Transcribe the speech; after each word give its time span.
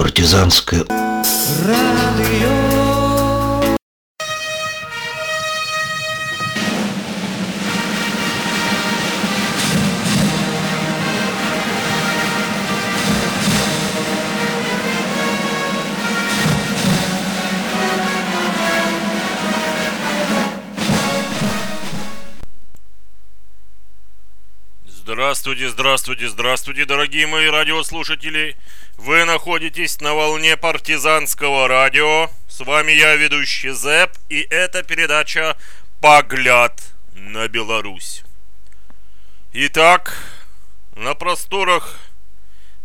партизанское 0.00 0.86
радио. 0.88 2.59
Здравствуйте, 25.40 25.70
здравствуйте, 25.70 26.28
здравствуйте, 26.28 26.84
дорогие 26.84 27.26
мои 27.26 27.46
радиослушатели. 27.46 28.58
Вы 28.98 29.24
находитесь 29.24 29.98
на 30.02 30.12
волне 30.12 30.54
партизанского 30.58 31.66
радио. 31.66 32.30
С 32.46 32.60
вами 32.60 32.92
я, 32.92 33.16
ведущий 33.16 33.70
Зэп, 33.70 34.10
и 34.28 34.46
это 34.50 34.82
передача 34.82 35.56
«Погляд 36.02 36.78
на 37.14 37.48
Беларусь». 37.48 38.22
Итак, 39.54 40.14
на 40.94 41.14
просторах 41.14 41.98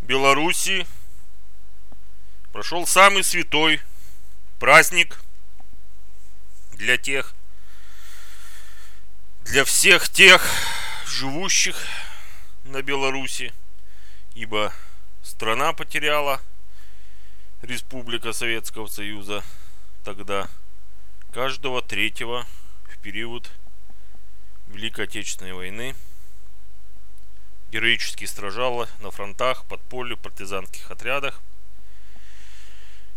Беларуси 0.02 0.88
прошел 2.54 2.88
самый 2.88 3.26
святой 3.26 3.82
праздник 4.62 5.20
для 6.72 6.96
тех, 6.96 7.36
для 9.44 9.66
всех 9.66 10.08
тех 10.08 10.50
живущих 11.06 11.76
на 12.66 12.82
Беларуси, 12.82 13.54
ибо 14.34 14.74
страна 15.24 15.74
потеряла 15.74 16.42
Республика 17.62 18.34
Советского 18.34 18.88
Союза 18.88 19.44
тогда 20.04 20.50
каждого 21.32 21.82
третьего 21.82 22.46
в 22.90 22.98
период 22.98 23.50
Великой 24.68 25.06
Отечественной 25.06 25.54
войны 25.54 25.96
героически 27.72 28.26
сражала 28.26 28.90
на 29.00 29.12
фронтах, 29.12 29.66
под 29.66 29.82
полю, 29.82 30.18
партизанских 30.18 30.90
отрядах. 30.90 31.42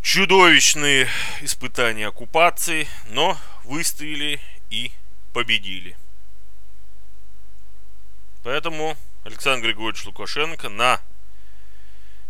Чудовищные 0.02 1.08
испытания 1.40 2.08
оккупации, 2.08 2.86
но 3.06 3.38
выстояли 3.64 4.40
и 4.70 4.92
победили. 5.32 5.96
Поэтому 8.42 8.96
Александр 9.28 9.66
Григорьевич 9.66 10.06
Лукашенко 10.06 10.70
на 10.70 11.02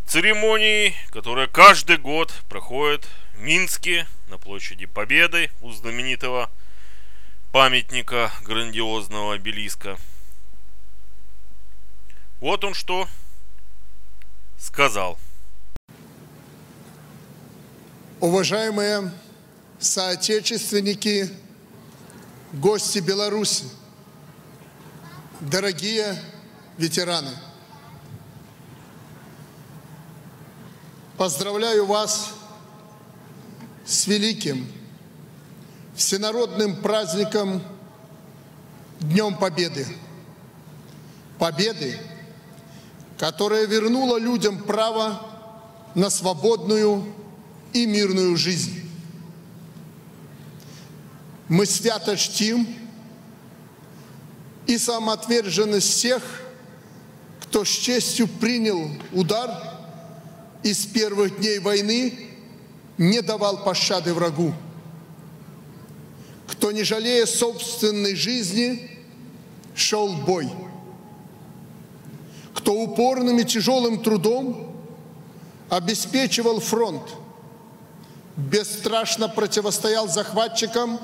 церемонии, 0.04 0.96
которая 1.10 1.46
каждый 1.46 1.96
год 1.96 2.32
проходит 2.48 3.06
в 3.34 3.40
Минске 3.40 4.08
на 4.26 4.36
площади 4.36 4.86
Победы 4.86 5.52
у 5.60 5.70
знаменитого 5.70 6.50
памятника 7.52 8.32
грандиозного 8.42 9.34
обелиска. 9.34 9.96
Вот 12.40 12.64
он 12.64 12.74
что 12.74 13.06
сказал. 14.58 15.20
Уважаемые 18.18 19.12
соотечественники, 19.78 21.30
гости 22.54 22.98
Беларуси, 22.98 23.66
дорогие 25.38 26.20
ветераны. 26.78 27.32
Поздравляю 31.16 31.84
вас 31.84 32.32
с 33.84 34.06
великим 34.06 34.66
всенародным 35.96 36.76
праздником 36.76 37.60
Днем 39.00 39.36
Победы. 39.36 39.86
Победы, 41.38 41.98
которая 43.18 43.66
вернула 43.66 44.18
людям 44.18 44.62
право 44.62 45.20
на 45.96 46.10
свободную 46.10 47.12
и 47.72 47.86
мирную 47.86 48.36
жизнь. 48.36 48.88
Мы 51.48 51.66
свято 51.66 52.16
чтим 52.16 52.68
и 54.66 54.78
самоотверженность 54.78 55.88
всех– 55.88 56.22
кто 57.48 57.64
с 57.64 57.68
честью 57.68 58.28
принял 58.28 58.90
удар 59.10 59.50
и 60.62 60.74
с 60.74 60.84
первых 60.84 61.38
дней 61.38 61.58
войны 61.60 62.12
не 62.98 63.22
давал 63.22 63.64
пощады 63.64 64.12
врагу, 64.12 64.52
кто, 66.46 66.72
не 66.72 66.82
жалея 66.82 67.24
собственной 67.24 68.14
жизни, 68.16 68.90
шел 69.74 70.08
в 70.08 70.26
бой, 70.26 70.50
кто 72.52 72.74
упорным 72.74 73.38
и 73.38 73.44
тяжелым 73.44 74.02
трудом 74.02 74.76
обеспечивал 75.70 76.60
фронт, 76.60 77.02
бесстрашно 78.36 79.28
противостоял 79.28 80.06
захватчикам 80.06 81.00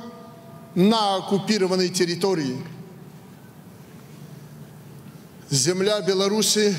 на 0.74 1.16
оккупированной 1.16 1.88
территории– 1.88 2.58
Земля 5.50 6.00
Беларуси 6.00 6.74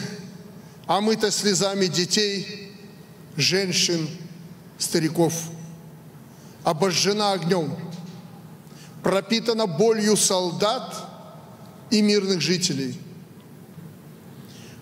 омыта 0.87 1.29
слезами 1.29 1.85
детей, 1.85 2.71
женщин, 3.37 4.09
стариков, 4.79 5.33
обожжена 6.63 7.33
огнем, 7.33 7.75
пропитана 9.03 9.67
болью 9.67 10.17
солдат 10.17 10.95
и 11.91 12.01
мирных 12.01 12.41
жителей. 12.41 12.99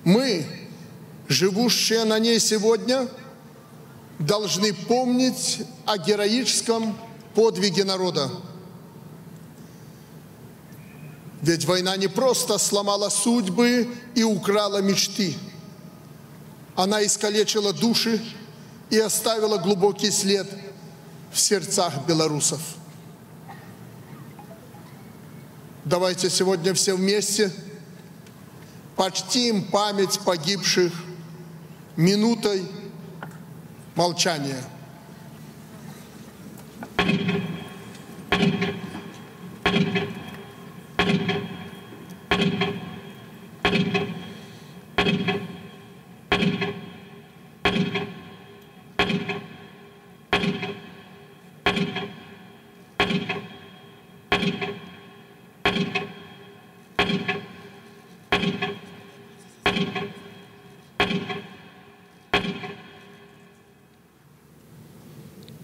Мы, 0.05 0.45
живущие 1.27 2.05
на 2.05 2.19
ней 2.19 2.39
сегодня, 2.39 3.07
должны 4.17 4.73
помнить 4.73 5.63
о 5.85 5.97
героическом 5.97 6.97
подвиге 7.35 7.83
народа– 7.83 8.31
ведь 11.43 11.65
война 11.65 11.97
не 11.97 12.07
просто 12.07 12.57
сломала 12.57 13.09
судьбы 13.09 13.93
и 14.15 14.23
украла 14.23 14.81
мечты. 14.81 15.35
Она 16.73 17.05
искалечила 17.05 17.73
души 17.73 18.23
и 18.89 18.97
оставила 18.97 19.57
глубокий 19.57 20.09
след 20.09 20.47
в 21.33 21.39
сердцах 21.39 22.05
белорусов. 22.07 22.61
Давайте 25.83 26.29
сегодня 26.29 26.73
все 26.73 26.95
вместе 26.95 27.51
почтим 28.95 29.65
память 29.65 30.21
погибших 30.21 30.93
минутой 31.97 32.65
молчания. 33.95 34.63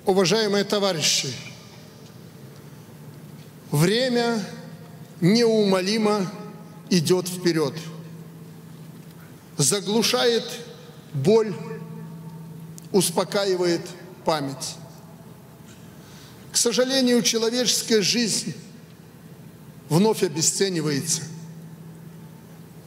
Уважаемые 0.10 0.64
товарищи, 0.64 1.32
время 3.70 4.44
неумолимо 5.22 6.26
идет 6.90 7.28
вперед, 7.28 7.76
заглушает 9.56 10.46
боль, 11.14 11.56
успокаивает 12.92 13.82
память. 14.26 14.78
К 16.52 16.58
сожалению, 16.58 17.22
человеческая 17.22 18.02
жизнь 18.02 18.56
вновь 19.90 20.24
обесценивается. 20.24 21.22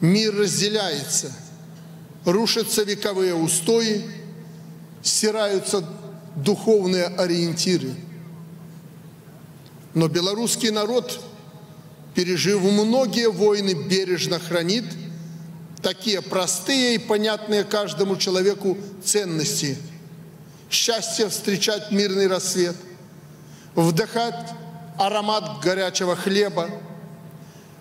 Мир 0.00 0.34
разделяется, 0.34 1.32
рушатся 2.24 2.82
вековые 2.82 3.36
устои, 3.36 4.10
стираются 5.04 5.88
духовные 6.36 7.06
ориентиры. 7.06 7.94
Но 9.94 10.08
белорусский 10.08 10.70
народ, 10.70 11.20
пережив 12.14 12.62
многие 12.62 13.30
войны, 13.30 13.72
бережно 13.72 14.38
хранит 14.38 14.84
такие 15.82 16.22
простые 16.22 16.94
и 16.94 16.98
понятные 16.98 17.64
каждому 17.64 18.16
человеку 18.16 18.78
ценности, 19.04 19.76
счастье 20.70 21.28
встречать 21.28 21.90
мирный 21.90 22.28
рассвет, 22.28 22.76
вдыхать 23.74 24.50
аромат 24.98 25.60
горячего 25.60 26.16
хлеба, 26.16 26.70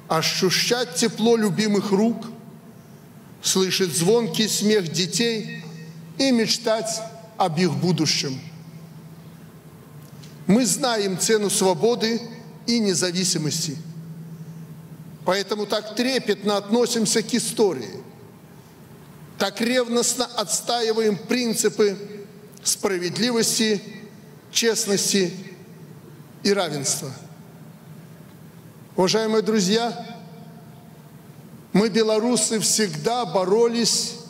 ощущать 0.08 0.96
тепло 0.96 1.38
любимых 1.38 1.92
рук, 1.92 2.26
слышать 3.42 3.96
звонкий 3.96 4.48
смех 4.48 4.92
детей 4.92 5.64
и 6.18 6.32
мечтать 6.32 7.02
об 7.42 7.58
их 7.58 7.74
будущем. 7.74 8.40
Мы 10.46 10.64
знаем 10.66 11.18
цену 11.18 11.50
свободы 11.50 12.22
и 12.68 12.80
независимости. 12.80 13.78
Поэтому 15.26 15.66
так 15.66 15.96
трепетно 15.96 16.58
относимся 16.58 17.24
к 17.24 17.34
истории, 17.34 18.04
так 19.40 19.60
ревностно 19.60 20.26
отстаиваем 20.26 21.18
принципы 21.18 21.98
справедливости, 22.64 23.82
честности 24.52 25.34
и 26.44 26.54
равенства. 26.54 27.12
Уважаемые 28.96 29.42
друзья, 29.42 30.20
мы, 31.74 31.90
белорусы, 31.90 32.60
всегда 32.60 33.26
боролись 33.26 34.21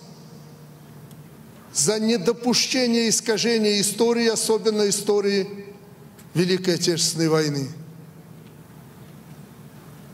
за 1.73 1.99
недопущение 1.99 3.09
искажения 3.09 3.79
истории, 3.79 4.27
особенно 4.27 4.89
истории 4.89 5.65
Великой 6.33 6.75
Отечественной 6.75 7.29
войны. 7.29 7.69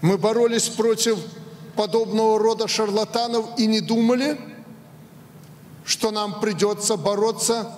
Мы 0.01 0.17
боролись 0.17 0.69
против 0.69 1.17
подобного 1.75 2.39
рода 2.39 2.67
шарлатанов 2.67 3.57
и 3.57 3.65
не 3.65 3.81
думали, 3.81 4.39
что 5.85 6.11
нам 6.11 6.39
придется 6.39 6.97
бороться 6.97 7.73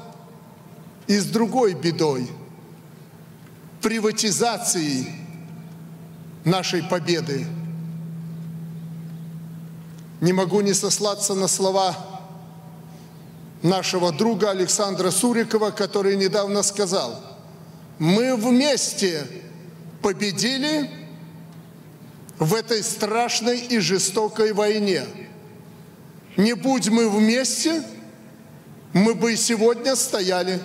и 1.07 1.17
с 1.17 1.25
другой 1.25 1.73
бедой– 1.73 2.29
приватизацией 3.81 5.07
нашей 6.43 6.83
победы. 6.83 7.47
Не 10.21 10.33
могу 10.33 10.61
не 10.61 10.73
сослаться 10.73 11.33
на 11.33 11.47
слова 11.47 11.95
нашего 13.61 14.11
друга 14.11 14.51
Александра 14.51 15.11
Сурикова, 15.11 15.71
который 15.71 16.15
недавно 16.15 16.63
сказал, 16.63 17.21
мы 17.97 18.35
вместе 18.35 19.27
победили 20.01 20.89
в 22.37 22.53
этой 22.53 22.83
страшной 22.83 23.59
и 23.59 23.79
жестокой 23.79 24.53
войне. 24.53 25.03
Не 26.37 26.53
будь 26.53 26.87
мы 26.87 27.09
вместе, 27.09 27.83
мы 28.93 29.13
бы 29.13 29.33
и 29.33 29.35
сегодня 29.35 29.95
стояли 29.95 30.61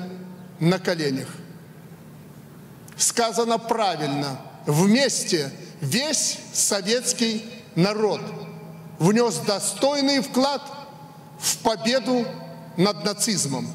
на 0.60 0.78
коленях. 0.78 1.28
Сказано 2.96 3.58
правильно, 3.58 4.40
вместе 4.66 5.50
весь 5.80 6.38
советский 6.52 7.44
народ 7.74 8.20
внес 9.00 9.38
достойный 9.38 10.20
вклад 10.20 10.62
в 11.40 11.58
победу 11.58 12.24
над 12.76 13.04
нацизмом. 13.04 13.68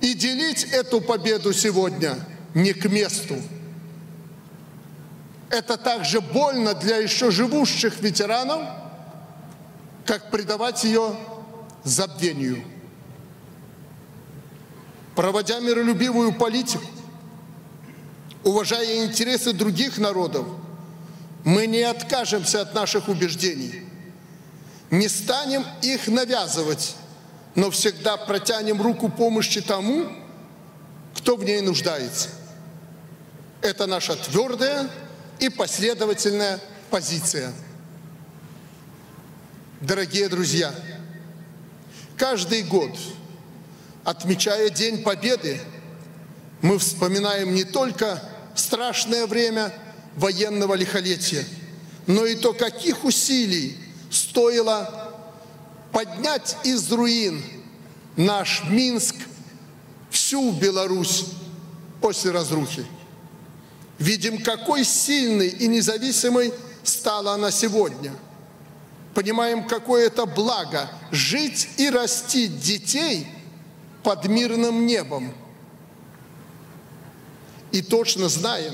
И 0.00 0.14
делить 0.14 0.64
эту 0.64 1.00
победу 1.00 1.52
сегодня 1.52 2.16
не 2.54 2.72
к 2.72 2.86
месту. 2.88 3.36
Это 5.50 5.76
также 5.76 6.20
больно 6.20 6.74
для 6.74 6.96
еще 6.96 7.30
живущих 7.30 8.00
ветеранов, 8.00 8.68
как 10.04 10.30
предавать 10.30 10.84
ее 10.84 11.16
забвению. 11.84 12.62
Проводя 15.14 15.60
миролюбивую 15.60 16.34
политику, 16.34 16.84
уважая 18.42 19.06
интересы 19.06 19.52
других 19.52 19.98
народов, 19.98 20.46
мы 21.44 21.66
не 21.66 21.82
откажемся 21.82 22.62
от 22.62 22.74
наших 22.74 23.08
убеждений, 23.08 23.84
не 24.90 25.08
станем 25.08 25.64
их 25.82 26.08
навязывать, 26.08 26.96
но 27.54 27.70
всегда 27.70 28.16
протянем 28.16 28.80
руку 28.80 29.08
помощи 29.08 29.60
тому, 29.60 30.06
кто 31.14 31.36
в 31.36 31.44
ней 31.44 31.60
нуждается. 31.60 32.30
Это 33.62 33.86
наша 33.86 34.16
твердая 34.16 34.90
и 35.38 35.48
последовательная 35.48 36.60
позиция. 36.90 37.52
Дорогие 39.80 40.28
друзья, 40.28 40.74
каждый 42.16 42.62
год, 42.62 42.90
отмечая 44.04 44.70
День 44.70 45.02
Победы, 45.02 45.60
мы 46.62 46.78
вспоминаем 46.78 47.54
не 47.54 47.64
только 47.64 48.22
страшное 48.54 49.26
время 49.26 49.72
военного 50.16 50.74
лихолетия, 50.74 51.44
но 52.06 52.24
и 52.24 52.34
то, 52.34 52.52
каких 52.52 53.04
усилий 53.04 53.83
стоило 54.14 55.12
поднять 55.92 56.56
из 56.64 56.90
руин 56.90 57.42
наш 58.16 58.64
Минск, 58.68 59.16
всю 60.10 60.52
Беларусь 60.52 61.26
после 62.00 62.30
разрухи. 62.30 62.86
Видим, 63.98 64.42
какой 64.42 64.84
сильной 64.84 65.48
и 65.48 65.66
независимой 65.66 66.52
стала 66.82 67.34
она 67.34 67.50
сегодня. 67.50 68.12
Понимаем, 69.14 69.66
какое 69.66 70.06
это 70.06 70.26
благо 70.26 70.90
жить 71.10 71.68
и 71.76 71.88
растить 71.88 72.60
детей 72.60 73.28
под 74.02 74.26
мирным 74.26 74.86
небом– 74.86 75.34
и 77.74 77.82
точно 77.82 78.28
знаем, 78.28 78.72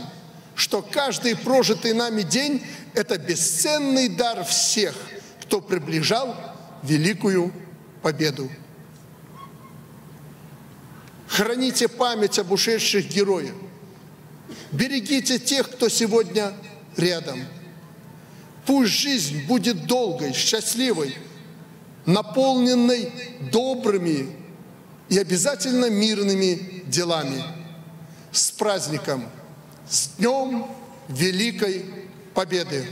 что 0.55 0.83
каждый 0.83 1.35
прожитый 1.35 1.95
нами 1.95 2.21
день– 2.21 2.63
это 2.95 3.17
бесценный 3.17 4.09
дар 4.09 4.45
всех, 4.45 4.95
кто 5.51 5.61
приближал 5.61 6.37
великую 6.85 7.53
победу. 8.03 8.49
Храните 11.27 11.89
память 11.89 12.39
об 12.39 12.53
ушедших 12.53 13.09
героях. 13.09 13.57
Берегите 14.71 15.41
тех, 15.41 15.69
кто 15.69 15.89
сегодня 15.89 16.53
рядом. 16.97 17.41
Пусть 18.65 18.93
жизнь 18.93 19.45
будет 19.49 19.87
долгой, 19.87 20.35
счастливой, 20.35 21.17
наполненной 22.07 23.13
добрыми 23.51 24.29
и 25.09 25.19
обязательно 25.19 25.91
мирными 25.91 26.85
делами– 26.87 27.43
с 28.31 28.53
праздником, 28.53 29.29
с 29.89 30.11
Днем 30.17 30.67
Великой 31.09 31.85
Победы! 32.35 32.87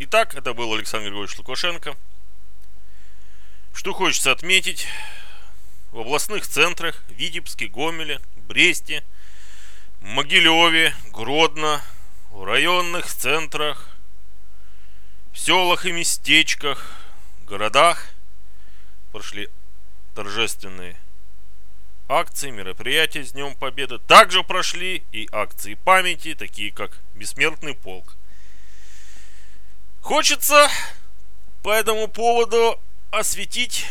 Итак, 0.00 0.36
это 0.36 0.54
был 0.54 0.72
Александр 0.74 1.08
Григорьевич 1.08 1.36
Лукашенко. 1.38 1.96
Что 3.74 3.92
хочется 3.92 4.30
отметить, 4.30 4.86
в 5.90 5.98
областных 5.98 6.46
центрах 6.46 7.02
Витебске, 7.08 7.66
Гомеле, 7.66 8.20
Бресте, 8.46 9.02
Могилеве, 10.00 10.94
Гродно, 11.10 11.82
в 12.30 12.44
районных 12.44 13.06
центрах, 13.06 13.88
в 15.32 15.38
селах 15.40 15.84
и 15.84 15.90
местечках, 15.90 16.92
городах 17.44 18.06
прошли 19.10 19.48
торжественные 20.14 20.96
акции, 22.06 22.50
мероприятия 22.50 23.24
с 23.24 23.32
Днем 23.32 23.56
Победы. 23.56 23.98
Также 23.98 24.44
прошли 24.44 25.02
и 25.10 25.28
акции 25.32 25.74
памяти, 25.74 26.36
такие 26.36 26.70
как 26.70 27.00
Бессмертный 27.14 27.74
полк. 27.74 28.14
Хочется 30.08 30.70
по 31.62 31.70
этому 31.70 32.08
поводу 32.08 32.80
осветить 33.10 33.84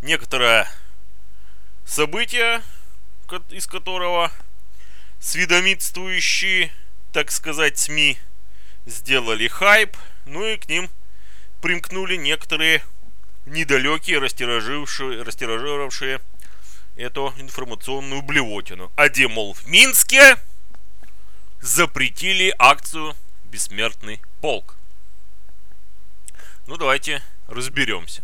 некоторое 0.00 0.70
событие, 1.84 2.62
из 3.50 3.66
которого 3.66 4.30
свидомитствующие, 5.18 6.70
так 7.12 7.32
сказать, 7.32 7.78
СМИ 7.78 8.16
сделали 8.86 9.48
хайп, 9.48 9.96
ну 10.24 10.46
и 10.46 10.56
к 10.56 10.68
ним 10.68 10.88
примкнули 11.60 12.14
некоторые 12.14 12.84
недалекие, 13.44 14.20
растиражившие, 14.20 15.22
растиражировавшие 15.22 16.20
эту 16.94 17.34
информационную 17.38 18.22
блевотину. 18.22 18.92
А 18.94 19.08
где, 19.08 19.26
мол, 19.26 19.52
в 19.54 19.66
Минске 19.66 20.36
запретили 21.60 22.54
акцию 22.56 23.16
«Бессмертный 23.52 24.20
полк». 24.40 24.76
Ну, 26.66 26.76
давайте 26.76 27.22
разберемся. 27.46 28.22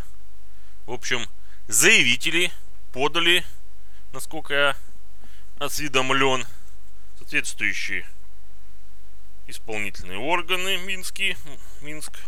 В 0.87 0.92
общем, 0.92 1.28
заявители 1.68 2.50
подали, 2.92 3.44
насколько 4.12 4.54
я 4.54 4.76
осведомлен, 5.58 6.47
соответствующие 7.18 8.06
исполнительные 9.47 10.18
органы 10.18 10.78
Минский, 10.78 11.37
Минск, 11.82 12.18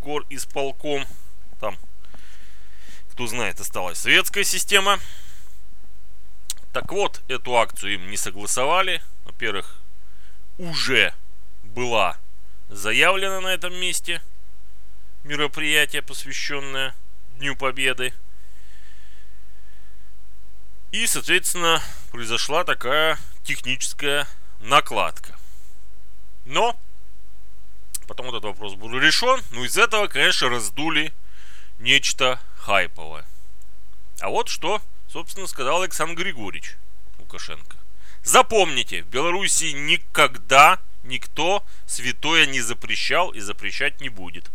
гор 0.00 0.24
исполком 0.30 1.06
там 1.60 1.78
кто 3.12 3.26
знает, 3.26 3.60
осталась 3.60 3.98
советская 3.98 4.44
система. 4.44 4.98
Так 6.72 6.90
вот, 6.90 7.20
эту 7.28 7.54
акцию 7.56 7.94
им 7.94 8.10
не 8.10 8.16
согласовали. 8.16 9.02
Во-первых, 9.26 9.76
уже 10.56 11.12
была 11.74 12.18
заявлена 12.68 13.40
на 13.40 13.48
этом 13.48 13.74
месте 13.74 14.22
мероприятие, 15.24 16.02
посвященное 16.02 16.94
Дню 17.38 17.56
Победы. 17.56 18.12
И, 20.92 21.06
соответственно, 21.06 21.80
произошла 22.10 22.64
такая 22.64 23.18
техническая 23.44 24.26
накладка. 24.60 25.36
Но 26.44 26.78
потом 28.06 28.28
этот 28.28 28.44
вопрос 28.44 28.74
был 28.74 28.98
решен. 28.98 29.40
Ну, 29.52 29.64
из 29.64 29.78
этого, 29.78 30.08
конечно, 30.08 30.48
раздули 30.48 31.12
нечто 31.78 32.40
хайповое. 32.58 33.24
А 34.20 34.28
вот 34.28 34.48
что, 34.48 34.82
собственно, 35.08 35.46
сказал 35.46 35.82
Александр 35.82 36.22
Григорьевич 36.22 36.76
Лукашенко. 37.18 37.76
Запомните, 38.22 39.02
в 39.02 39.06
Беларуси 39.06 39.72
никогда 39.72 40.78
никто 41.10 41.62
святое 41.86 42.46
не 42.46 42.62
запрещал 42.62 43.30
и 43.30 43.40
запрещать 43.40 44.00
не 44.00 44.08
будет. 44.08 44.50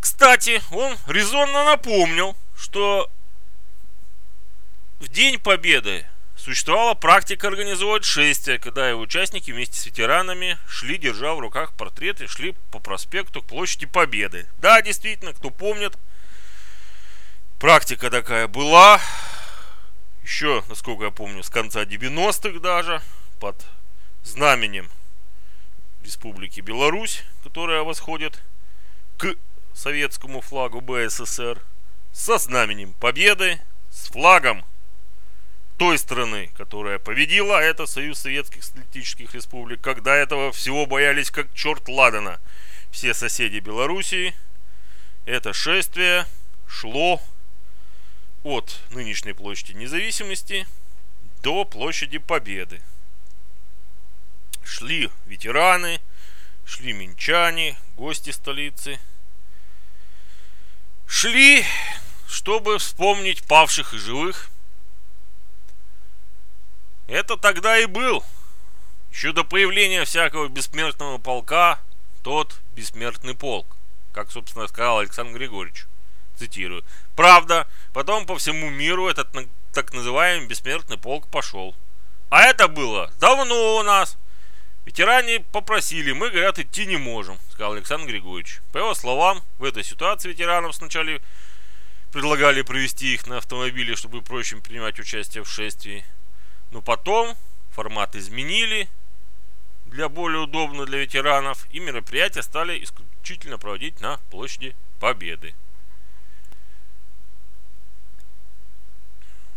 Кстати, 0.00 0.62
он 0.70 0.96
резонно 1.06 1.64
напомнил, 1.64 2.36
что 2.56 3.10
в 4.98 5.08
День 5.08 5.38
Победы 5.38 6.06
существовала 6.36 6.94
практика 6.94 7.48
организовать 7.48 8.04
шествия, 8.04 8.58
когда 8.58 8.88
его 8.88 9.00
участники 9.00 9.50
вместе 9.50 9.78
с 9.78 9.86
ветеранами 9.86 10.58
шли, 10.66 10.98
держа 10.98 11.34
в 11.34 11.40
руках 11.40 11.72
портреты, 11.74 12.26
шли 12.26 12.56
по 12.70 12.78
проспекту 12.78 13.42
к 13.42 13.46
площади 13.46 13.86
Победы. 13.86 14.48
Да, 14.58 14.82
действительно, 14.82 15.32
кто 15.34 15.50
помнит, 15.50 15.96
практика 17.60 18.10
такая 18.10 18.48
была. 18.48 19.00
Еще, 20.24 20.64
насколько 20.68 21.04
я 21.04 21.10
помню, 21.10 21.42
с 21.42 21.50
конца 21.50 21.84
90-х 21.84 22.58
даже, 22.60 23.02
под 23.42 23.66
знаменем 24.22 24.88
Республики 26.04 26.60
Беларусь, 26.60 27.24
которая 27.42 27.82
восходит 27.82 28.40
к 29.18 29.34
советскому 29.74 30.40
флагу 30.40 30.80
БССР, 30.80 31.60
со 32.12 32.38
знаменем 32.38 32.92
Победы, 32.92 33.60
с 33.90 34.10
флагом 34.10 34.64
той 35.76 35.98
страны, 35.98 36.52
которая 36.56 37.00
победила, 37.00 37.58
а 37.58 37.62
это 37.62 37.86
Союз 37.86 38.20
Советских 38.20 38.62
Социалистических 38.62 39.34
Республик, 39.34 39.80
когда 39.80 40.14
этого 40.14 40.52
всего 40.52 40.86
боялись 40.86 41.32
как 41.32 41.52
черт 41.52 41.88
ладана. 41.88 42.38
Все 42.92 43.12
соседи 43.12 43.58
Белоруссии. 43.58 44.36
Это 45.24 45.52
шествие 45.52 46.26
шло 46.68 47.20
от 48.44 48.78
нынешней 48.92 49.32
площади 49.32 49.72
независимости 49.72 50.64
до 51.42 51.64
площади 51.64 52.18
Победы. 52.18 52.80
Шли 54.64 55.10
ветераны, 55.26 56.00
шли 56.64 56.92
минчане, 56.92 57.76
гости 57.96 58.30
столицы. 58.30 58.98
Шли, 61.06 61.64
чтобы 62.26 62.78
вспомнить 62.78 63.46
павших 63.46 63.94
и 63.94 63.98
живых– 63.98 64.48
это 67.12 67.36
тогда 67.36 67.78
и 67.78 67.84
был. 67.84 68.24
Еще 69.12 69.32
до 69.32 69.44
появления 69.44 70.06
всякого 70.06 70.48
бессмертного 70.48 71.18
полка, 71.18 71.78
тот 72.22 72.58
бессмертный 72.74 73.34
полк. 73.34 73.66
Как, 74.14 74.30
собственно, 74.30 74.66
сказал 74.66 75.00
Александр 75.00 75.36
Григорьевич. 75.36 75.84
Цитирую. 76.38 76.82
Правда, 77.14 77.68
потом 77.92 78.24
по 78.24 78.38
всему 78.38 78.70
миру 78.70 79.08
этот 79.08 79.28
так 79.74 79.92
называемый 79.92 80.48
бессмертный 80.48 80.96
полк 80.96 81.28
пошел. 81.28 81.74
А 82.30 82.44
это 82.44 82.66
было 82.66 83.12
давно 83.20 83.76
у 83.76 83.82
нас. 83.82 84.16
Ветеране 84.84 85.40
попросили, 85.40 86.12
мы, 86.12 86.30
говорят, 86.30 86.58
идти 86.58 86.86
не 86.86 86.96
можем, 86.96 87.38
сказал 87.50 87.74
Александр 87.74 88.08
Григорьевич. 88.08 88.60
По 88.72 88.78
его 88.78 88.94
словам, 88.94 89.42
в 89.58 89.64
этой 89.64 89.84
ситуации 89.84 90.30
ветеранов 90.30 90.74
сначала 90.74 91.20
предлагали 92.10 92.62
привести 92.62 93.14
их 93.14 93.26
на 93.26 93.38
автомобиле, 93.38 93.94
чтобы 93.94 94.22
проще 94.22 94.56
принимать 94.56 94.98
участие 94.98 95.44
в 95.44 95.48
шествии. 95.48 96.04
Но 96.72 96.82
потом 96.82 97.36
формат 97.70 98.16
изменили 98.16 98.88
для 99.86 100.08
более 100.08 100.40
удобного 100.40 100.86
для 100.86 100.98
ветеранов, 100.98 101.66
и 101.70 101.78
мероприятия 101.78 102.42
стали 102.42 102.82
исключительно 102.82 103.58
проводить 103.58 104.00
на 104.00 104.18
площади 104.30 104.74
Победы. 104.98 105.54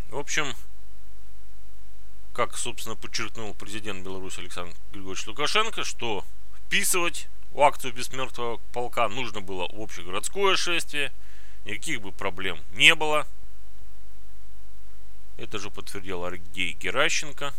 В 0.09 0.17
общем, 0.17 0.55
как, 2.35 2.57
собственно, 2.57 2.95
подчеркнул 2.95 3.53
президент 3.53 4.03
Беларуси 4.03 4.39
Александр 4.39 4.75
Григорьевич 4.91 5.25
Лукашенко, 5.27 5.83
что 5.83 6.23
вписывать 6.67 7.27
в 7.51 7.61
акцию 7.61 7.93
бессмертного 7.93 8.57
полка 8.73 9.07
нужно 9.07 9.41
было 9.41 9.65
общегородское 9.71 10.55
шествие, 10.55 11.11
никаких 11.63 12.01
бы 12.01 12.11
проблем 12.11 12.59
не 12.71 12.93
было– 12.93 13.25
это 15.37 15.59
же 15.59 15.69
подтвердил 15.69 16.23
Аргей 16.23 16.73
Геращенко, 16.73 17.53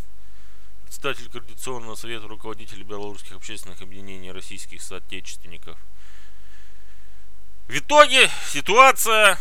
председатель 0.85 1.28
Координационного 1.28 1.95
совета 1.95 2.26
руководителей 2.26 2.85
белорусских 2.85 3.33
общественных 3.33 3.83
объединений 3.83 4.33
российских 4.33 4.80
соотечественников. 4.80 5.76
В 7.68 7.76
итоге 7.76 8.30
ситуация 8.49 9.38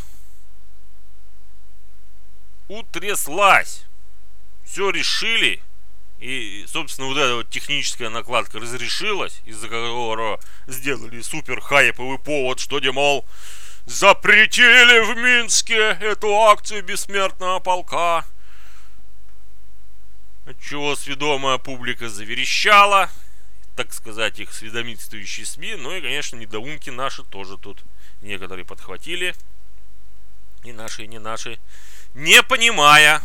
утряслась. 2.68 3.86
Все 4.66 4.90
решили. 4.90 5.62
И, 6.20 6.66
собственно, 6.68 7.08
вот 7.08 7.18
эта 7.18 7.36
вот 7.36 7.50
техническая 7.50 8.10
накладка 8.10 8.60
разрешилась, 8.60 9.42
из-за 9.46 9.68
которого 9.68 10.40
сделали 10.68 11.22
супер 11.22 11.62
хайповый 11.62 12.18
повод, 12.18 12.60
что, 12.60 12.80
демол, 12.80 13.26
запретили 13.86 15.14
в 15.14 15.18
Минске 15.18 15.98
эту 16.02 16.34
акцию 16.34 16.84
бессмертного 16.84 17.60
полка. 17.60 18.26
Отчего 20.46 20.96
сведомая 20.96 21.58
публика 21.58 22.08
заверещала, 22.10 23.10
так 23.76 23.94
сказать, 23.94 24.40
их 24.40 24.54
сведомительствующие 24.54 25.46
СМИ, 25.46 25.76
ну 25.76 25.94
и, 25.94 26.02
конечно, 26.02 26.38
недоумки 26.38 26.90
наши 26.90 27.24
тоже 27.24 27.58
тут 27.58 27.84
некоторые 28.22 28.66
подхватили, 28.66 29.36
и 30.64 30.72
наши, 30.72 31.04
и 31.04 31.08
не 31.08 31.20
наши, 31.20 31.60
не 32.14 32.42
понимая, 32.44 33.22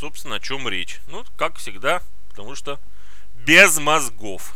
собственно, 0.00 0.36
о 0.36 0.40
чем 0.40 0.66
речь. 0.66 1.00
Ну, 1.08 1.24
как 1.36 1.56
всегда, 1.56 2.02
потому 2.30 2.54
что 2.54 2.80
без 3.34 3.78
мозгов. 3.78 4.54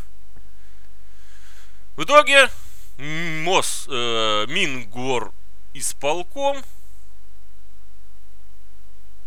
В 1.96 2.04
итоге 2.04 2.48
МОС, 2.96 3.86
э, 3.88 4.46
Мингор 4.48 5.32
исполком 5.74 6.62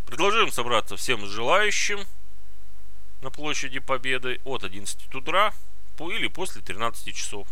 предложим 0.07 0.51
собраться 0.51 0.97
всем 0.97 1.25
желающим 1.27 2.05
на 3.21 3.29
площади 3.29 3.79
Победы 3.79 4.41
от 4.43 4.63
11 4.63 5.13
утра 5.13 5.53
или 5.99 6.27
после 6.27 6.61
13 6.61 7.13
часов. 7.15 7.47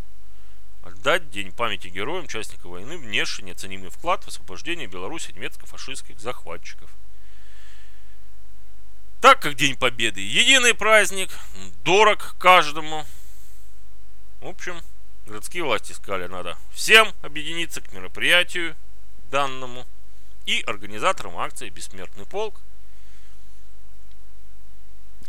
Отдать 0.84 1.30
День 1.32 1.52
памяти 1.52 1.88
героям, 1.88 2.26
участникам 2.26 2.72
войны, 2.72 2.98
внесший 2.98 3.44
неоценимый 3.44 3.90
вклад 3.90 4.24
в 4.24 4.28
освобождение 4.28 4.88
Беларуси 4.88 5.32
от 5.32 5.36
немецко-фашистских 5.36 6.20
захватчиков. 6.20 6.90
Так 9.26 9.40
как 9.40 9.56
День 9.56 9.76
Победы 9.76 10.22
единый 10.22 10.76
праздник, 10.76 11.32
дорог 11.84 12.36
каждому. 12.38 13.08
В 14.40 14.46
общем, 14.46 14.80
городские 15.26 15.64
власти 15.64 15.94
сказали, 15.94 16.28
надо 16.28 16.56
всем 16.72 17.12
объединиться 17.24 17.82
к 17.82 17.92
мероприятию 17.92 18.76
данному 19.32 19.88
и 20.46 20.62
организаторам 20.68 21.40
акции 21.40 21.70
«Бессмертный 21.70 22.28
полк». 22.28 22.62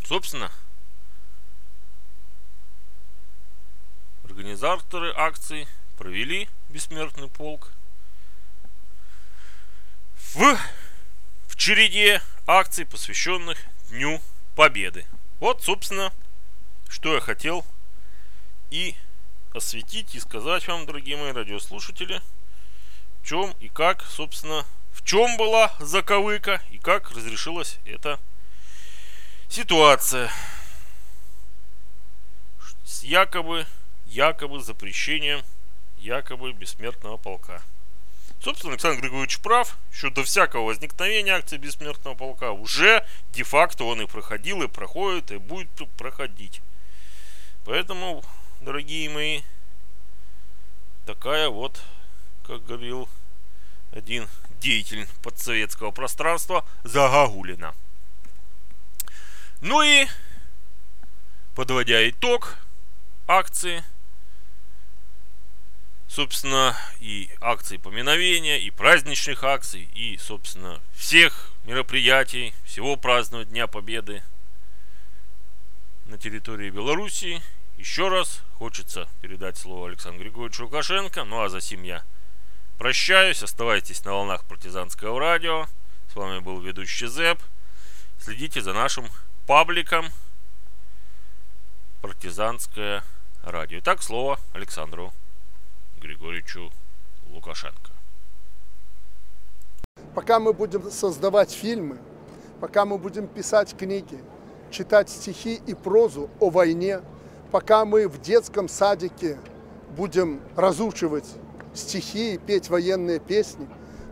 Собственно, 0.04 0.52
организаторы 4.24 5.10
акции 5.16 5.66
провели 5.96 6.50
«Бессмертный 6.68 7.28
полк» 7.28 7.72
в, 10.34 10.58
в 11.48 11.56
череде 11.56 12.20
акций, 12.46 12.84
посвященных 12.84 13.56
Дню 13.88 14.20
Победы. 14.54 15.06
Вот, 15.38 15.62
собственно, 15.62 16.12
что 16.88 17.14
я 17.14 17.20
хотел 17.20 17.64
и 18.70 18.96
осветить 19.54 20.14
и 20.14 20.20
сказать 20.20 20.66
вам, 20.66 20.86
дорогие 20.86 21.16
мои 21.16 21.32
радиослушатели, 21.32 22.20
в 23.22 23.26
чем 23.26 23.52
и 23.60 23.68
как, 23.68 24.02
собственно, 24.02 24.66
в 24.92 25.04
чем 25.04 25.36
была 25.36 25.72
заковыка 25.78 26.62
и 26.70 26.78
как 26.78 27.10
разрешилась 27.12 27.78
эта 27.84 28.18
ситуация 29.48 30.32
с 32.84 33.04
якобы, 33.04 33.66
якобы 34.06 34.60
запрещением 34.60 35.42
якобы 35.98 36.52
бессмертного 36.52 37.16
полка. 37.18 37.62
Собственно, 38.40 38.74
Александр 38.74 39.00
Григорьевич 39.00 39.40
прав, 39.40 39.76
что 39.90 40.10
до 40.10 40.22
всякого 40.22 40.66
возникновения 40.66 41.32
акции 41.32 41.56
Бессмертного 41.56 42.14
полка 42.14 42.52
уже 42.52 43.04
де-факто 43.32 43.84
он 43.84 44.02
и 44.02 44.06
проходил, 44.06 44.62
и 44.62 44.68
проходит, 44.68 45.30
и 45.30 45.38
будет 45.38 45.68
проходить. 45.96 46.60
Поэтому, 47.64 48.22
дорогие 48.60 49.10
мои, 49.10 49.42
такая 51.06 51.48
вот, 51.48 51.82
как 52.46 52.64
говорил 52.64 53.08
один 53.90 54.28
деятель 54.60 55.08
подсоветского 55.22 55.90
пространства, 55.90 56.64
загогулина. 56.84 57.74
Ну 59.60 59.82
и, 59.82 60.06
подводя 61.54 62.08
итог 62.08 62.56
акции– 63.26 63.82
собственно, 66.08 66.76
и 67.00 67.30
акций 67.40 67.78
поминовения, 67.78 68.58
и 68.58 68.70
праздничных 68.70 69.44
акций, 69.44 69.88
и, 69.94 70.16
собственно, 70.18 70.80
всех 70.94 71.50
мероприятий, 71.64 72.54
всего 72.64 72.96
празднования 72.96 73.50
Дня 73.50 73.66
Победы 73.66 74.22
на 76.06 76.18
территории 76.18 76.70
Белоруссии. 76.70 77.42
Еще 77.76 78.08
раз 78.08 78.40
хочется 78.54 79.08
передать 79.20 79.58
слово 79.58 79.88
Александру 79.88 80.22
Григорьевичу 80.22 80.64
Лукашенко. 80.64 81.24
Ну 81.24 81.42
а 81.42 81.48
за 81.48 81.60
сим 81.60 81.82
я 81.82 82.04
прощаюсь. 82.78 83.42
Оставайтесь 83.42 84.04
на 84.04 84.12
волнах 84.12 84.44
партизанского 84.44 85.20
радио. 85.20 85.66
С 86.10 86.16
вами 86.16 86.38
был 86.38 86.60
ведущий 86.60 87.06
ЗЭП. 87.06 87.40
Следите 88.18 88.62
за 88.62 88.72
нашим 88.72 89.08
пабликом 89.46 90.10
партизанское 92.00 93.04
радио. 93.42 93.80
Итак, 93.80 94.02
слово 94.02 94.40
Александру 94.54 95.12
Григорьевичу 96.26 96.72
Лукашенко. 97.32 97.92
Пока 100.14 100.40
мы 100.40 100.52
будем 100.52 100.90
создавать 100.90 101.52
фильмы, 101.52 101.98
пока 102.60 102.84
мы 102.84 102.98
будем 102.98 103.28
писать 103.28 103.76
книги, 103.76 104.18
читать 104.70 105.08
стихи 105.08 105.60
и 105.66 105.74
прозу 105.74 106.28
о 106.40 106.50
войне, 106.50 107.00
пока 107.52 107.84
мы 107.84 108.08
в 108.08 108.20
детском 108.20 108.68
садике 108.68 109.38
будем 109.96 110.40
разучивать 110.56 111.28
стихи 111.74 112.34
и 112.34 112.38
петь 112.38 112.70
военные 112.70 113.20
песни, 113.20 113.68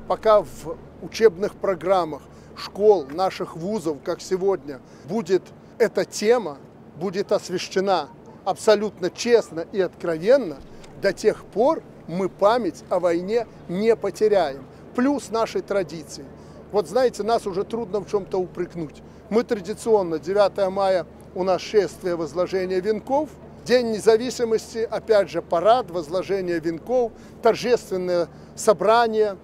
пока 0.07 0.43
в 0.43 0.79
учебных 1.03 1.57
программах 1.57 2.23
школ, 2.57 3.07
наших 3.07 3.57
вузов, 3.57 3.99
как 4.05 4.21
сегодня, 4.21 4.81
будет 5.07 5.43
эта 5.79 6.05
тема, 6.05 6.59
будет 6.95 7.33
освещена 7.33 8.09
абсолютно 8.45 9.11
честно 9.11 9.67
и 9.73 9.81
откровенно– 9.81 10.59
до 11.05 11.13
тех 11.13 11.45
пор 11.45 11.83
мы 12.07 12.29
память 12.29 12.85
о 12.89 13.01
войне 13.01 13.47
не 13.69 13.97
потеряем. 13.97 14.65
Плюс 14.95 15.31
нашей 15.31 15.63
традиции. 15.63 16.25
Вот 16.73 16.89
знаете, 16.89 17.23
нас 17.23 17.47
уже 17.47 17.65
трудно 17.65 18.01
в 18.01 18.11
чем-то 18.11 18.39
упрекнуть. 18.39 19.03
Мы 19.31 19.45
традиционно 19.45 20.19
9 20.19 20.71
мая 20.71 21.07
у 21.35 21.45
нас 21.45 21.61
шествие 21.61 22.17
возложения 22.17 22.81
венков, 22.81 23.31
День 23.65 23.93
независимости, 23.93 24.87
опять 24.91 25.31
же, 25.31 25.41
парад, 25.41 25.91
возложение 25.91 26.61
венков, 26.61 27.13
торжественное 27.43 28.29
собрание. 28.55 29.39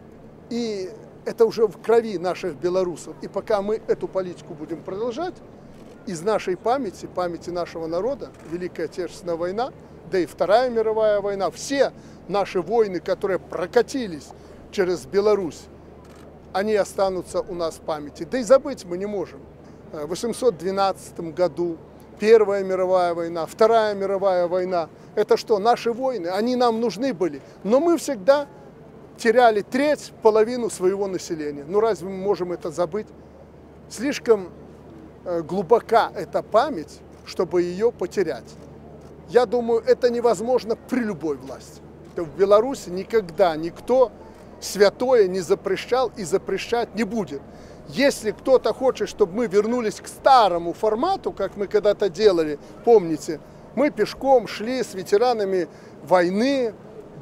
И 0.50 0.90
это 1.24 1.46
уже 1.46 1.66
в 1.66 1.80
крови 1.80 2.18
наших 2.18 2.54
белорусов. 2.56 3.16
И 3.22 3.28
пока 3.28 3.62
мы 3.62 3.80
эту 3.86 4.08
политику 4.08 4.52
будем 4.52 4.82
продолжать, 4.82 5.34
из 6.06 6.20
нашей 6.20 6.58
памяти, 6.58 7.06
памяти 7.06 7.48
нашего 7.48 7.86
народа, 7.86 8.30
Великая 8.50 8.84
Отечественная 8.84 9.36
война– 9.36 9.72
да 10.10 10.18
и 10.18 10.26
Вторая 10.26 10.68
мировая 10.70 11.20
война, 11.20 11.50
все 11.50 11.92
наши 12.30 12.60
войны, 12.60 13.00
которые 13.00 13.38
прокатились 13.38 14.28
через 14.70 15.06
Беларусь, 15.06 15.62
они 16.52 16.74
останутся 16.74 17.40
у 17.40 17.54
нас 17.54 17.76
в 17.76 17.80
памяти. 17.80 18.26
Да 18.30 18.38
и 18.38 18.42
забыть 18.42 18.84
мы 18.84 18.98
не 18.98 19.06
можем. 19.06 19.40
В 19.92 20.06
812 20.08 21.34
году 21.34 21.76
Первая 22.20 22.62
мировая 22.62 23.14
война, 23.14 23.46
Вторая 23.46 23.94
мировая 23.94 24.46
война. 24.46 24.90
Это 25.14 25.38
что, 25.38 25.58
наши 25.58 25.90
войны? 25.90 26.28
Они 26.28 26.54
нам 26.54 26.78
нужны 26.78 27.14
были. 27.14 27.40
Но 27.64 27.80
мы 27.80 27.96
всегда 27.96 28.46
теряли 29.16 29.62
треть, 29.62 30.12
половину 30.22 30.68
своего 30.68 31.06
населения. 31.06 31.64
Ну 31.66 31.80
разве 31.80 32.08
мы 32.08 32.16
можем 32.16 32.52
это 32.52 32.70
забыть? 32.70 33.06
Слишком 33.88 34.50
э, 35.24 35.40
глубока 35.40 36.12
эта 36.14 36.42
память, 36.42 37.00
чтобы 37.24 37.62
ее 37.62 37.90
потерять. 37.90 38.54
Я 39.30 39.46
думаю, 39.46 39.82
это 39.86 40.10
невозможно 40.10 40.76
при 40.76 41.00
любой 41.00 41.36
власти. 41.36 41.80
В 42.24 42.36
Беларуси 42.36 42.90
никогда 42.90 43.56
никто 43.56 44.10
святое 44.60 45.28
не 45.28 45.40
запрещал 45.40 46.10
и 46.16 46.24
запрещать 46.24 46.94
не 46.94 47.04
будет. 47.04 47.40
Если 47.88 48.30
кто-то 48.30 48.72
хочет, 48.72 49.08
чтобы 49.08 49.34
мы 49.34 49.46
вернулись 49.46 50.00
к 50.00 50.06
старому 50.06 50.72
формату, 50.72 51.32
как 51.32 51.56
мы 51.56 51.66
когда-то 51.66 52.08
делали, 52.08 52.58
помните, 52.84 53.40
мы 53.74 53.90
пешком 53.90 54.46
шли 54.46 54.82
с 54.82 54.94
ветеранами 54.94 55.68
войны, 56.04 56.72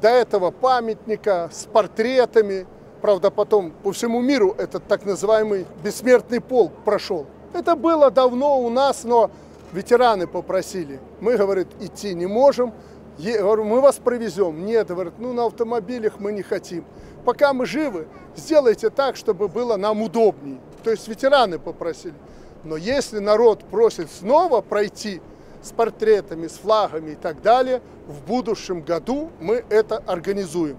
до 0.01 0.09
этого 0.09 0.51
памятника, 0.51 1.49
с 1.51 1.65
портретами. 1.65 2.65
Правда, 3.01 3.31
потом 3.31 3.71
по 3.83 3.91
всему 3.91 4.21
миру 4.21 4.55
этот 4.57 4.87
так 4.87 5.05
называемый 5.05 5.65
бессмертный 5.83 6.41
полк 6.41 6.71
прошел. 6.85 7.25
Это 7.53 7.75
было 7.75 8.11
давно 8.11 8.59
у 8.59 8.69
нас, 8.69 9.03
но 9.03 9.31
ветераны 9.71 10.27
попросили. 10.27 10.99
Мы, 11.19 11.37
говорит, 11.37 11.67
идти 11.79 12.13
не 12.13 12.27
можем. 12.27 12.73
Я 13.19 13.39
говорю, 13.39 13.65
мы 13.65 13.81
вас 13.81 13.97
провезем. 13.97 14.65
Нет, 14.65 14.87
говорит, 14.87 15.13
ну 15.19 15.33
на 15.33 15.45
автомобилях 15.45 16.19
мы 16.19 16.31
не 16.31 16.41
хотим. 16.41 16.85
Пока 17.25 17.53
мы 17.53 17.65
живы, 17.65 18.07
сделайте 18.35 18.89
так, 18.89 19.17
чтобы 19.17 19.47
было 19.47 19.75
нам 19.75 20.01
удобнее. 20.01 20.59
То 20.83 20.91
есть 20.91 21.07
ветераны 21.07 21.59
попросили. 21.59 22.15
Но 22.63 22.77
если 22.77 23.19
народ 23.19 23.65
просит 23.65 24.09
снова 24.09 24.61
пройти 24.61 25.21
с 25.61 25.71
портретами, 25.71 26.47
с 26.47 26.53
флагами 26.53 27.11
и 27.11 27.15
так 27.15 27.41
далее, 27.41 27.81
в 28.07 28.25
будущем 28.25 28.81
году 28.81 29.29
мы 29.41 29.65
это 29.69 29.97
организуем. 30.07 30.77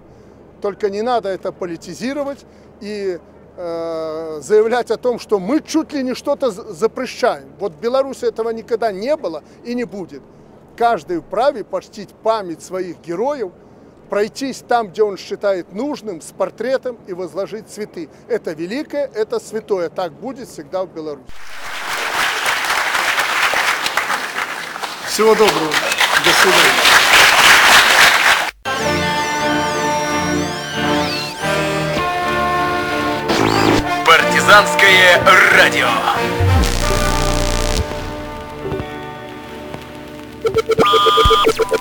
Только 0.61 0.89
не 0.89 1.03
надо 1.03 1.29
это 1.29 1.51
политизировать 1.51 2.45
и 2.81 3.19
Э, 3.57 4.39
заявлять 4.41 4.91
о 4.91 4.97
том, 4.97 5.19
что 5.19 5.37
мы 5.37 5.59
чуть 5.59 5.91
ли 5.91 6.03
не 6.03 6.15
что-то 6.15 6.51
запрещаем. 6.51 7.49
Вот 7.59 7.73
в 7.73 7.79
Беларуси 7.81 8.23
этого 8.23 8.49
никогда 8.49 8.93
не 8.93 9.15
было 9.17 9.43
и 9.65 9.75
не 9.75 9.83
будет. 9.83 10.21
Каждый 10.77 11.19
вправе 11.19 11.63
почтить 11.63 12.09
память 12.23 12.63
своих 12.63 12.99
героев, 13.01 13.51
пройтись 14.09 14.63
там, 14.67 14.89
где 14.89 15.03
он 15.03 15.17
считает 15.17 15.73
нужным, 15.73 16.21
с 16.21 16.31
портретом 16.31 16.97
и 17.07 17.13
возложить 17.13 17.69
цветы. 17.69 18.09
Это 18.27 18.53
великое, 18.53 19.09
это 19.13 19.39
святое. 19.39 19.89
Так 19.89 20.13
будет 20.13 20.49
всегда 20.49 20.83
в 20.83 20.89
Беларуси. 20.93 21.25
Всего 25.07 25.35
доброго. 25.35 25.71
До 26.23 26.31
свидания. 26.31 26.91
Партизанское 34.05 35.21
радио. 35.53 36.50